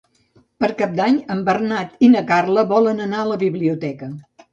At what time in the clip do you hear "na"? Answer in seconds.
2.13-2.23